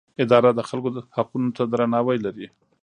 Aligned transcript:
اداره 0.23 0.49
د 0.53 0.59
خلکو 0.69 0.89
حقونو 1.15 1.49
ته 1.55 1.63
درناوی 1.71 2.17
لري. 2.25 2.47